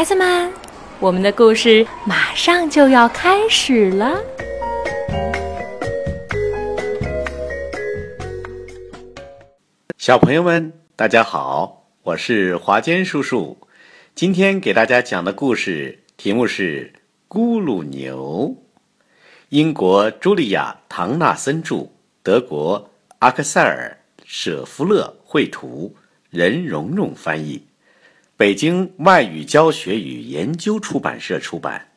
[0.00, 0.50] 孩子们，
[0.98, 4.18] 我们的故事马上就要开始了。
[9.98, 13.58] 小朋友们，大家好，我是华坚叔叔。
[14.14, 16.94] 今天给大家讲的故事题目是
[17.28, 18.56] 《咕噜牛》，
[19.50, 21.90] 英国茱莉亚·唐纳森著，
[22.22, 25.94] 德国阿克塞尔·舍夫勒绘图，
[26.30, 27.66] 任蓉蓉翻译，
[28.40, 31.88] 北京外语教学与研究出版社出版。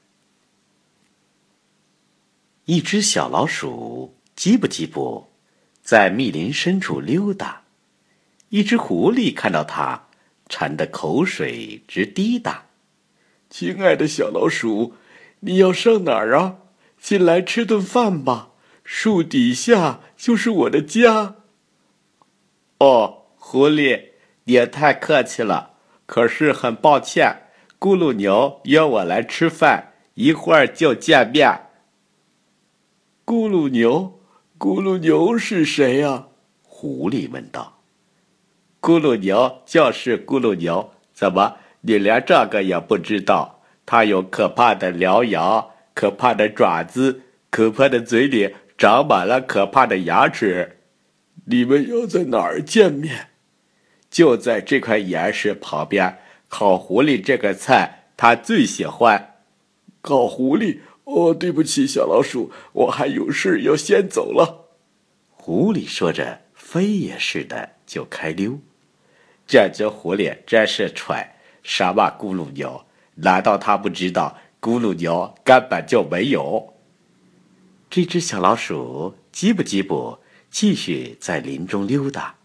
[2.66, 5.30] 一只小老鼠，叽不叽不，
[5.82, 7.62] 在密林深处溜达。
[8.50, 10.08] 一只狐狸看到它，
[10.50, 12.66] 馋得口水直滴答。
[13.50, 14.96] 亲爱的小老鼠，
[15.40, 16.58] 你要上哪儿啊？
[17.00, 18.50] 进来吃顿饭吧，
[18.84, 21.38] 树底下就是我的家。
[22.80, 24.08] 哦，狐狸，
[24.44, 25.70] 你也太客气了。
[26.14, 27.48] 可是很抱歉，
[27.80, 31.62] 咕噜牛约我来吃饭，一会儿就见面。
[33.26, 34.20] 咕噜牛，
[34.60, 36.28] 咕噜牛是谁呀？
[36.62, 37.80] 狐狸问道。
[38.80, 43.64] 咕噜牛就是咕噜牛，怎么你连这个也不知道？
[43.84, 50.78] 它有可怕的獠牙，可怕的爪子，可怕的嘴里长满了可怕的牙齿。
[51.46, 53.30] 你们要在哪儿见面？
[54.14, 56.20] 就在这块岩石旁边。
[56.48, 59.38] 烤狐狸这个菜，他最喜欢。
[60.02, 60.82] 烤狐狸？
[61.06, 64.68] 哦，对不起，小老鼠，我还有事要先走了。
[65.32, 68.60] 狐狸说着，飞也似的就开溜。
[69.48, 71.30] 这只狐狸真是蠢，
[71.64, 72.86] 什么咕噜牛？
[73.16, 76.76] 难道他不知道咕噜牛根本就没有？
[77.90, 80.20] 这只小老鼠叽不叽不，
[80.52, 82.36] 继续在林中溜达。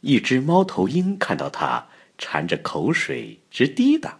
[0.00, 4.18] 一只猫头鹰看到它，馋着口水直滴答。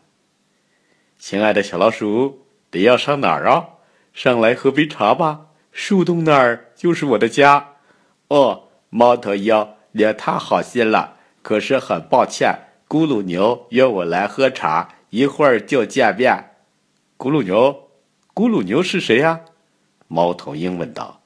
[1.18, 3.70] 亲爱的小老鼠，你要上哪儿啊？
[4.12, 7.74] 上来喝杯茶吧，树洞那儿就是我的家。
[8.28, 11.16] 哦，猫头鹰，你也太好心了。
[11.42, 12.52] 可是很抱歉，
[12.88, 16.56] 咕噜牛约我来喝茶，一会儿就见面。
[17.16, 17.90] 咕噜牛，
[18.34, 19.40] 咕噜牛是谁呀？
[20.08, 21.22] 猫头鹰问道。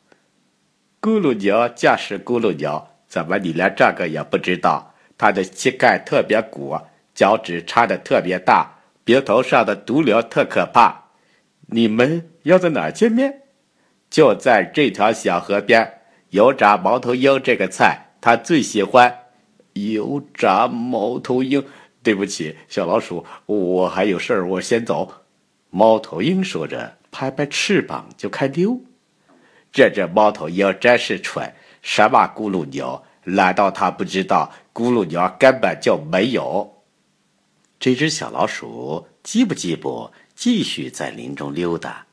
[1.01, 4.95] 咕噜牛就是咕噜牛，怎么你连这个也不知道？
[5.19, 6.79] 它的膝盖特别鼓，
[7.15, 11.11] 脚趾插的特别大，鼻头上的毒瘤特可怕。
[11.67, 13.43] 你们要在哪儿见面？
[14.09, 16.01] 就在这条小河边，
[16.31, 19.15] 油炸猫头鹰这个菜，他最喜欢。
[19.75, 21.63] 油炸猫头鹰，
[22.03, 25.13] 对不起，小老鼠，我还有事儿，我先走。
[25.69, 28.81] 猫头鹰说着，拍拍翅膀就开溜。
[29.71, 33.05] 这只猫头鹰真是蠢，什么咕噜牛？
[33.25, 36.83] 难道他不知道咕噜牛根本就没有？
[37.79, 42.07] 这只小老鼠叽不叽不，继续在林中溜达。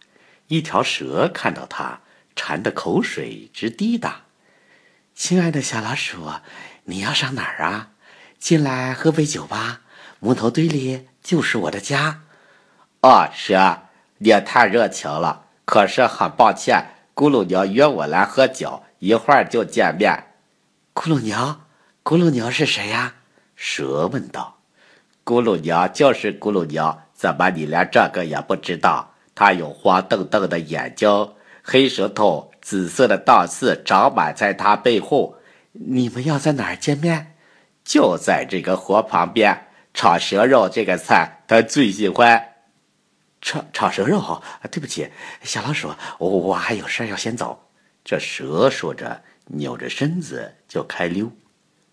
[0.47, 2.01] 一条蛇看到它，
[2.35, 4.23] 馋得口水直滴答。
[5.15, 6.27] 亲爱的小老鼠。
[6.85, 7.91] 你要上哪儿啊？
[8.39, 9.81] 进来喝杯酒吧。
[10.19, 12.21] 木头堆里就是我的家。
[13.01, 13.83] 哦，蛇，
[14.17, 15.45] 你也太热情了。
[15.65, 20.25] 可是很抱歉，咕噜牛约我来喝酒，一会儿就见面。
[20.93, 21.35] 咕噜牛，
[22.03, 23.15] 咕噜牛是谁呀？
[23.55, 24.57] 蛇问道。
[25.25, 29.13] 咕噜牛就是咕噜牛，怎么你连这个也不知道？
[29.35, 31.07] 它有黄澄澄的眼睛，
[31.63, 35.35] 黑舌头，紫色的倒刺长满在它背后。
[35.71, 37.35] 你们要在哪儿见面？
[37.85, 39.67] 就在这个河旁边。
[39.93, 42.53] 炒蛇肉这个菜，他最喜欢。
[43.41, 44.41] 炒炒蛇肉？
[44.69, 45.09] 对不起，
[45.41, 47.68] 小老鼠，我我还有事要先走。
[48.03, 51.31] 这蛇说着，扭着身子就开溜。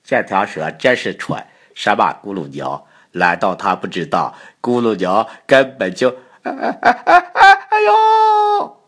[0.04, 1.44] 这条蛇真是蠢，
[1.74, 2.86] 什么咕噜鸟？
[3.12, 6.08] 难道他不知道咕噜鸟根本就……
[6.42, 8.80] 哎哎哎哎哎哎呦！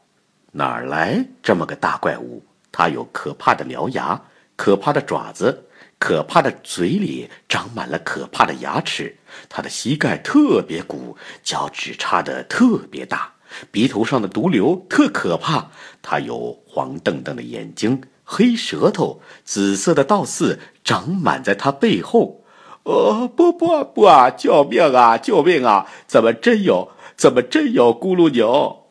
[0.53, 2.45] 哪来这么个大怪物？
[2.71, 4.21] 它有可怕的獠牙。
[4.57, 5.69] 可怕的爪子，
[6.01, 9.17] 可怕的嘴里长满了可怕的牙齿，
[9.49, 13.33] 它的膝盖特别鼓，脚趾插的特别大，
[13.71, 15.71] 鼻头上的毒瘤特可怕。
[16.03, 22.43] 它有黄澄澄的眼睛，黑舌头，紫色的倒刺长满在它背后。
[22.85, 24.31] 呃，不不不啊！
[24.31, 25.19] 救命啊！
[25.19, 25.87] 救命啊！
[26.07, 26.91] 怎么真有？
[27.17, 28.85] 怎么真有咕噜牛？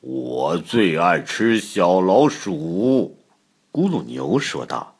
[0.00, 3.18] 我最爱吃小老鼠，
[3.70, 4.94] 咕噜牛说道。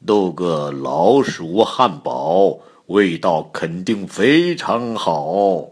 [0.00, 5.70] 弄个老鼠汉堡，味道肯定非常好。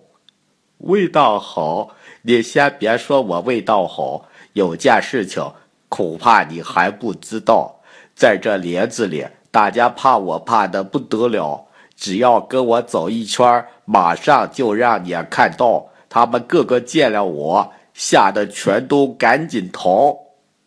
[0.79, 1.91] 味道好？
[2.23, 5.43] 你先别说我味道好，有件事情
[5.89, 7.81] 恐怕你还不知道。
[8.15, 11.67] 在这林子里，大家怕我怕的不得了。
[11.95, 20.17] 只要跟我走一圈，马上就让你看到他们个个见了我，吓得全都赶紧逃。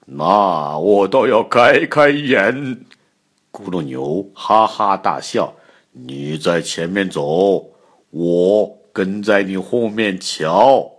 [0.06, 2.86] 那我倒要开开眼。
[3.52, 5.54] 咕噜牛哈哈大笑
[5.92, 7.66] ：“你在前面走，
[8.12, 10.92] 我跟在你后面瞧。”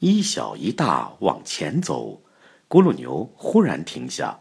[0.00, 2.20] 一小一大往前走，
[2.68, 4.38] 咕噜牛忽然停下，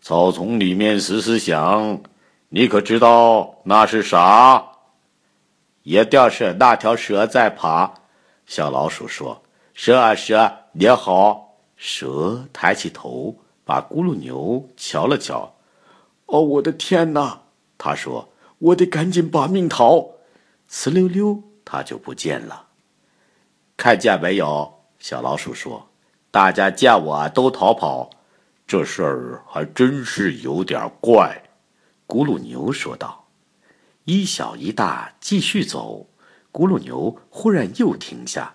[0.00, 2.00] 草丛里面嘶嘶响。
[2.50, 4.64] 你可知道那是啥？
[5.82, 7.92] 一定是那条蛇在爬。
[8.46, 9.42] 小老鼠说
[9.74, 13.34] ：“蛇啊蛇，你好。”蛇抬起头，
[13.64, 15.54] 把咕噜牛瞧了瞧。
[16.26, 17.42] 哦，我的天哪！
[17.76, 18.28] 他说
[18.58, 20.10] ：“我得赶紧把命逃。”
[20.70, 21.42] 呲溜溜，
[21.72, 22.66] 他就不见了。
[23.78, 24.70] 看见没有？
[24.98, 25.88] 小老鼠说
[26.30, 28.10] ：“大家见我都逃跑，
[28.66, 31.42] 这事儿还真是有点怪。”
[32.06, 33.24] 咕噜牛说道
[34.04, 36.06] ：“一小一大继续走。”
[36.52, 38.52] 咕噜牛忽然又停下，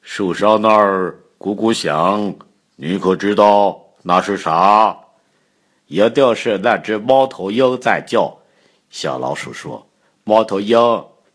[0.00, 2.32] 树梢那儿咕咕响，
[2.76, 4.96] 你可知道那是啥？
[5.86, 8.38] 一定是那只猫头鹰在叫。
[8.90, 9.84] 小老鼠说
[10.22, 10.78] ：“猫头鹰，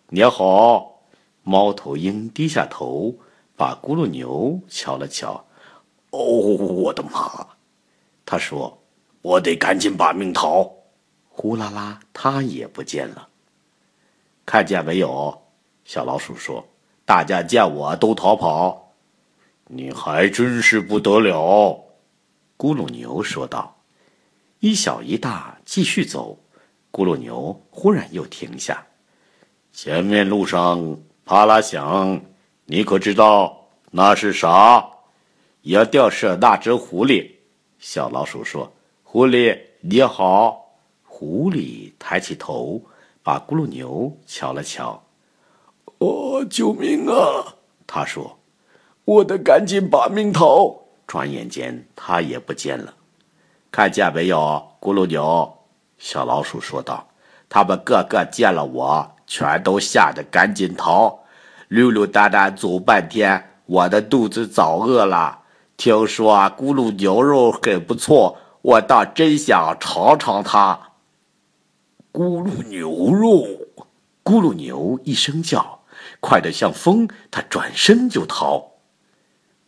[0.08, 0.92] 你好。”
[1.44, 3.16] 猫头鹰低下头。
[3.56, 5.45] 把咕噜牛瞧了瞧，
[6.10, 7.48] 哦，我的妈！
[8.25, 8.81] 他说
[9.22, 10.69] ：“我得赶紧把命逃。”
[11.30, 13.30] 呼啦啦，它也不见了。
[14.44, 15.40] 看见没有？
[15.86, 16.68] 小老鼠说
[17.06, 18.92] ：“大家见我都逃跑。”
[19.69, 21.80] 你还真是不得了，
[22.57, 23.78] 咕噜牛说道。
[24.60, 26.40] 一小一大继续走，
[26.92, 28.84] 咕噜牛忽然又停下。
[29.72, 32.22] 前面路上啪啦响。
[32.66, 34.90] 你可知道那是啥？
[35.62, 37.31] 一定是那只狐狸。
[37.80, 38.72] 小老鼠说
[39.04, 42.81] ：“狐狸你好。”狐狸抬起头，
[43.22, 45.04] 把咕噜牛瞧了瞧。
[46.00, 47.56] “哦，救命啊！”
[47.88, 48.40] 他说
[49.06, 52.94] ，“我得赶紧把命逃。”转眼间，他也不见了。
[53.72, 55.60] 看见没有，咕噜牛？
[55.98, 57.08] 小老鼠说道
[57.48, 61.24] ：“他们个个见了我，全都吓得赶紧逃。”
[61.69, 65.39] 溜溜达达走半天，我的肚子早饿了。
[65.75, 70.91] 听说啊咕噜牛肉很不错，我倒真想尝尝它。
[72.12, 73.47] 咕噜牛肉，
[74.24, 75.80] 咕噜牛一声叫，
[76.19, 78.74] 快得像风，它转身就逃。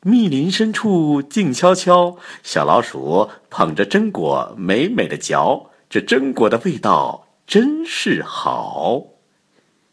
[0.02, 5.72] 密林深处静悄悄，小老鼠捧着榛果，美美的嚼。
[5.90, 9.15] 这榛果的味道真是好。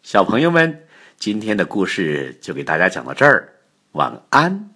[0.03, 0.83] 小朋友们。
[1.17, 3.49] 今天的故事就给大家讲到这儿，
[3.93, 4.72] 晚安。